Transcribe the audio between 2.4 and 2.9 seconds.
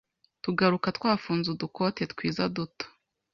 duto